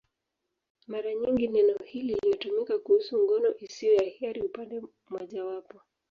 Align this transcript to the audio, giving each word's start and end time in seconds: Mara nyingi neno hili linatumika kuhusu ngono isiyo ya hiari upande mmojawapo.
Mara 0.87 1.13
nyingi 1.15 1.47
neno 1.47 1.73
hili 1.91 2.13
linatumika 2.23 2.73
kuhusu 2.79 3.15
ngono 3.23 3.55
isiyo 3.57 3.93
ya 3.95 4.03
hiari 4.13 4.41
upande 4.41 4.79
mmojawapo. 5.09 5.79